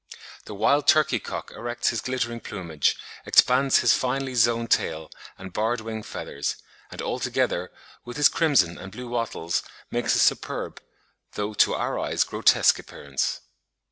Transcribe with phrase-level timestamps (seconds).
[0.45, 5.79] The wild turkey cock erects his glittering plumage, expands his finely zoned tail and barred
[5.79, 6.55] wing feathers,
[6.89, 7.71] and altogether,
[8.03, 9.61] with his crimson and blue wattles,
[9.91, 10.81] makes a superb,
[11.33, 13.41] though, to our eyes, grotesque appearance.